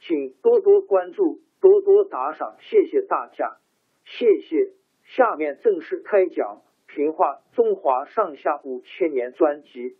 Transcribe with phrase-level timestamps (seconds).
[0.00, 3.58] 请多多关注，多多打赏，谢谢大家，
[4.04, 4.72] 谢谢。
[5.04, 6.62] 下面正式开讲
[6.94, 9.98] 《评话中华上下五千年》专辑。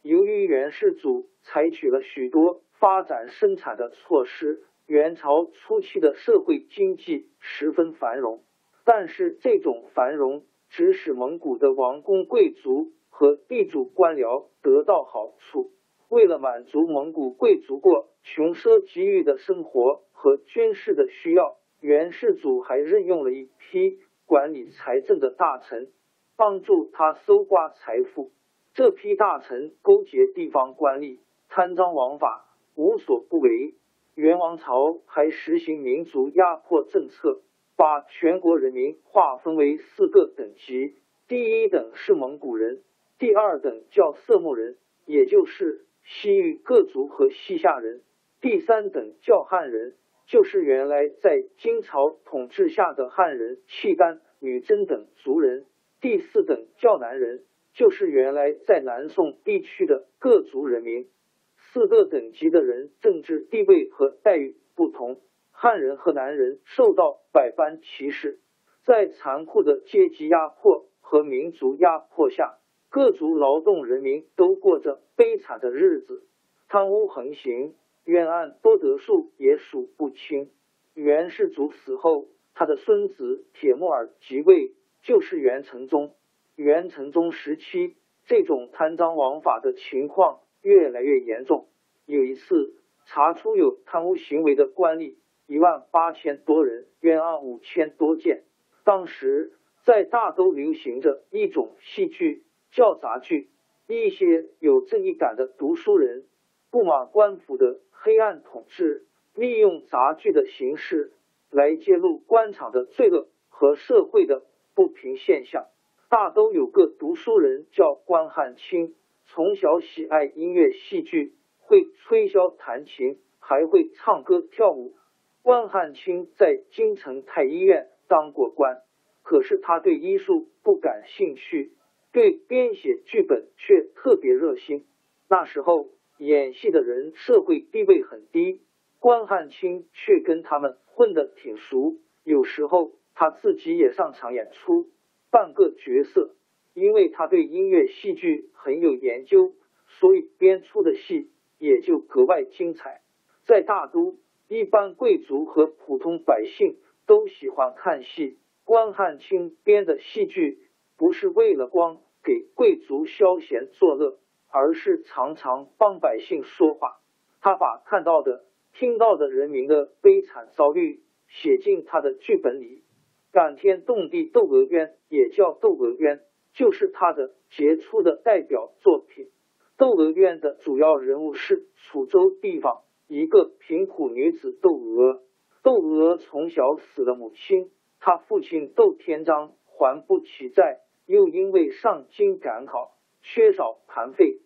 [0.00, 8.42] 由于元世祖采取了许多发展生产的措施，元朝初期的社会经济十分繁荣。
[8.84, 12.92] 但是这种繁荣只使蒙古的王公贵族。
[13.18, 15.72] 和地主官僚得到好处。
[16.08, 25.88] 为了满足蒙古贵族过穷奢极欲的生活和军事的需要，元世祖还任用了一批管理财政的大臣，
[26.36, 28.30] 帮助他搜刮财富。
[28.72, 32.44] 这批大臣勾结地方官吏，贪赃枉法，
[32.76, 33.74] 无所不为。
[34.14, 37.40] 元王朝还实行民族压迫政策，
[37.76, 40.94] 把全国人民划分为四个等级，
[41.26, 42.80] 第一等是蒙古人。
[43.18, 47.98] 第二等叫色目人，也就是西域各族和西夏人；
[48.40, 49.96] 第三等叫汉人，
[50.26, 55.64] 就是原来在金朝统治下的汉人、契丹、女真等族人；
[56.00, 57.42] 第四等叫南人，
[57.72, 61.08] 就是原来在南宋地区的各族人民。
[61.56, 68.38] 四个等级的人政治地位和待遇不同，汉人和南人受到百般歧视，
[68.84, 72.57] 在残酷的阶级压迫和民族压迫下。
[72.90, 76.22] 各族劳动人民都过着悲惨的日子，
[76.68, 80.50] 贪污横行，冤案多得数也数不清。
[80.94, 84.72] 元世祖死后，他的孙子铁木儿即位，
[85.02, 86.14] 就是元成宗。
[86.56, 87.94] 元成宗时期，
[88.26, 91.68] 这种贪赃枉法的情况越来越严重。
[92.06, 95.16] 有一次，查出有贪污行为的官吏
[95.46, 98.44] 一万八千多人，冤案五千多件。
[98.82, 99.52] 当时
[99.84, 102.44] 在大都流行着一种戏剧。
[102.70, 103.50] 叫杂剧，
[103.86, 106.24] 一些有正义感的读书人
[106.70, 111.12] 不满官府的黑暗统治，利用杂剧的形式
[111.50, 114.42] 来揭露官场的罪恶和社会的
[114.74, 115.66] 不平现象。
[116.10, 118.94] 大都有个读书人叫关汉卿，
[119.26, 124.94] 从小喜爱音乐戏剧，会吹箫弹琴，还会唱歌跳舞。
[125.42, 128.82] 关汉卿在京城太医院当过官，
[129.22, 131.72] 可是他对医术不感兴趣。
[132.12, 134.86] 对编写剧本却特别热心。
[135.28, 135.88] 那时候
[136.18, 138.62] 演戏的人社会地位很低，
[138.98, 141.96] 关汉卿却跟他们混得挺熟。
[142.24, 144.88] 有时候他自己也上场演出，
[145.30, 146.34] 扮个角色。
[146.74, 149.52] 因为他对音乐戏剧很有研究，
[149.98, 151.28] 所以编出的戏
[151.58, 153.00] 也就格外精彩。
[153.46, 154.16] 在大都，
[154.46, 158.38] 一般贵族和普通百姓都喜欢看戏。
[158.64, 160.60] 关汉卿编的戏剧。
[160.98, 164.18] 不是为了光给贵族消闲作乐，
[164.50, 166.98] 而是常常帮百姓说话。
[167.40, 172.82] 他把看到的、听到的人民的悲惨遭遇写进他的剧本里。
[173.30, 176.20] 感天动地窦娥冤也叫窦娥冤，
[176.52, 179.28] 就是他的杰出的代表作品。
[179.76, 185.22] 窦娥冤的主要人物是楚州地方一个贫苦女子窦娥。
[185.62, 190.80] 窦娥从小死了母亲，她父亲窦天章还不起债。
[191.08, 194.40] 又因为上京赶考，缺少盘费，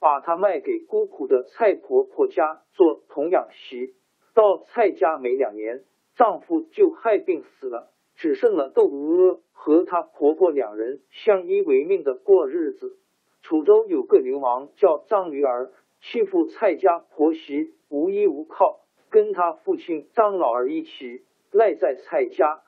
[0.00, 3.94] 把她卖给孤苦的蔡婆婆家做童养媳。
[4.34, 5.84] 到蔡家没两年，
[6.16, 12.98] 丈夫就害病死了，只剩了窦娥和她婆婆两人相依为命的过日子。
[13.42, 15.70] 楚州有个流氓叫张驴儿，
[16.00, 21.22] 欺负蔡家婆媳无依无靠，跟他父亲张老儿一起
[21.52, 22.62] 赖在蔡家，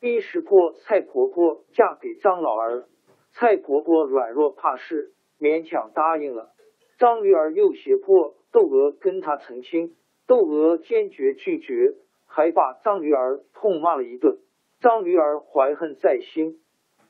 [0.00, 2.86] 逼识破蔡婆婆嫁给张老儿。
[3.32, 6.52] 蔡婆婆软弱怕事，勉强答应了。
[6.98, 9.96] 张驴儿又胁迫窦娥跟他成亲。
[10.26, 11.94] 窦娥坚决拒绝，
[12.26, 14.38] 还把张驴儿痛骂了一顿。
[14.80, 16.60] 张驴儿怀恨在心。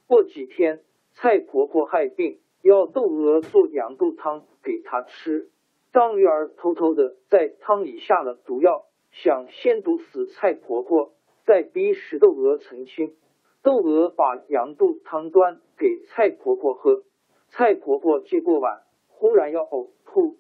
[0.07, 0.83] 过几天，
[1.15, 5.51] 蔡婆婆害病，要窦娥做羊肚汤给她吃。
[5.93, 11.13] 张驴儿偷偷的在汤里下了毒药，想先毒死蔡婆婆，
[11.47, 13.17] 再逼使窦娥成亲。
[13.63, 17.05] 窦娥把羊肚汤端给蔡婆婆喝，
[17.49, 20.37] 蔡婆婆接过碗，忽然要呕吐，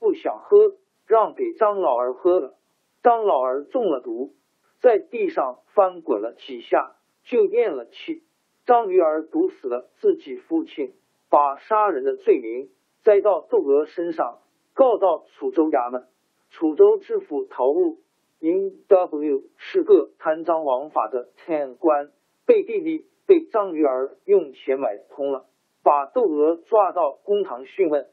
[0.00, 0.74] 不想喝。
[1.06, 2.58] 让给张老儿喝了，
[3.02, 4.34] 张老儿中了毒，
[4.82, 8.24] 在地上翻滚了几下，就咽了气。
[8.66, 10.92] 张驴儿毒死了自己父亲，
[11.30, 12.68] 把杀人的罪名
[13.04, 14.40] 栽到窦娥身上，
[14.74, 16.06] 告到楚州衙门。
[16.50, 18.00] 楚州知府陶务
[18.40, 22.12] 因 W 是个贪赃枉法的贪官，
[22.46, 25.46] 背地里被张驴儿用钱买通了，
[25.82, 28.08] 把窦娥抓到公堂讯问。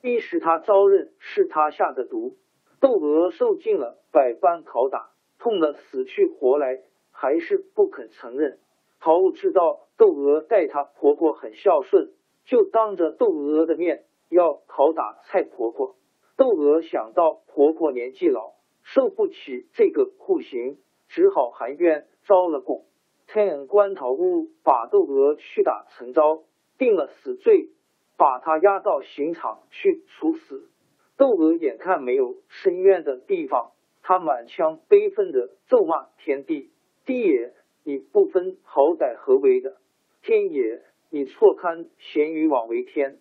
[0.00, 2.36] 逼使他招认是他下的毒，
[2.80, 6.80] 窦娥受尽了百般拷打，痛得死去活来，
[7.10, 8.58] 还是不肯承认。
[9.00, 12.12] 陶武知道窦娥待她婆婆很孝顺，
[12.44, 15.96] 就当着窦娥的面要拷打蔡婆婆。
[16.36, 18.52] 窦娥想到婆婆年纪老，
[18.94, 22.84] 受不起这个酷刑，只好含冤招了供。
[23.26, 26.44] 天官桃屋把窦娥屈打成招，
[26.76, 27.70] 定了死罪。
[28.16, 30.68] 把他押到刑场去处死。
[31.16, 33.70] 窦娥眼看没有伸冤的地方，
[34.02, 36.72] 他满腔悲愤的咒骂天地
[37.06, 39.76] ：“地也，你不分好歹何为的；
[40.20, 43.18] 天也，你错勘咸鱼枉为天。”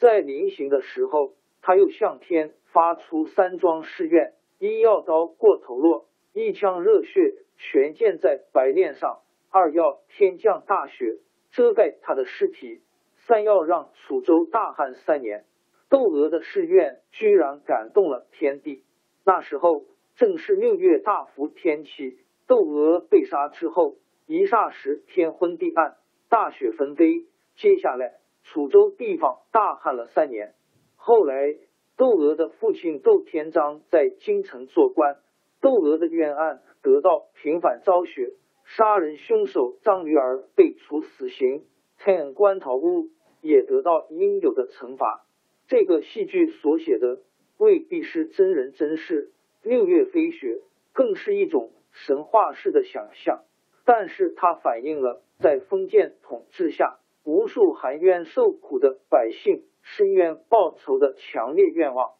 [0.00, 11.16] 在临刑的时候，他又向天发出三桩誓愿：一要刀过头落，一腔热血全溅在白练上；二要天降大雪
[11.50, 12.82] 遮盖他的尸体。
[13.26, 15.46] 三要让楚州大旱三年，
[15.88, 18.84] 窦娥的誓愿居然感动了天地。
[19.24, 19.86] 那时候
[20.16, 23.96] 正是六月大伏天气，窦娥被杀之后，
[24.26, 25.96] 一霎时天昏地暗，
[26.28, 27.24] 大雪纷飞。
[27.56, 30.54] 接下来楚州地方大旱了三年。
[30.96, 31.56] 后来
[32.00, 35.18] 窦娥的父亲窦天章在京城做官，
[35.60, 38.32] 窦娥的冤案得到平反昭雪，
[38.64, 41.66] 杀人凶手张驴儿被处死刑，
[41.98, 43.10] 天官逃屋。
[43.42, 45.26] 也得到应有的惩罚。
[45.66, 47.20] 这个戏剧所写的
[47.58, 49.30] 未必是真人真事，
[49.62, 50.60] 六月飞雪
[50.94, 53.44] 更是一种神话式的想象。
[53.84, 59.64] 但是它反映了在封建统治下，无数含冤受苦的百姓
[59.96, 62.10] 伸冤报仇的强烈愿望。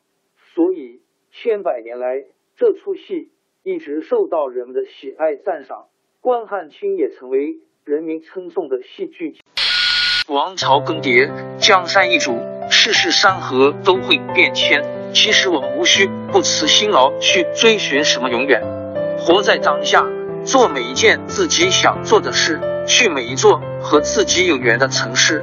[0.55, 2.25] 所以千百年来，
[2.57, 3.31] 这出戏
[3.63, 5.87] 一直受到人们的喜爱赞赏。
[6.21, 9.37] 关汉卿也成为人民称颂的戏剧。
[10.29, 12.39] 王朝更迭，江山易主，
[12.71, 14.85] 世事山河都会变迁。
[15.13, 18.63] 其实我们无需不辞辛劳去追寻什么永远，
[19.19, 20.07] 活在当下，
[20.45, 25.43] 做每一件自己想做的事，去每一座和自己有缘的城市，